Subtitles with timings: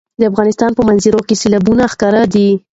[0.19, 2.49] د افغانستان په منظره کې سیلابونه ښکاره دي.